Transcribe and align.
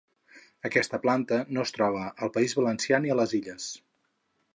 Aquesta 0.69 0.99
planta 1.03 1.37
no 1.57 1.65
es 1.69 1.73
troba 1.75 2.05
al 2.27 2.31
País 2.39 2.57
Valencià 2.61 3.01
ni 3.05 3.13
a 3.13 3.19
les 3.21 3.37
Illes. 3.41 3.69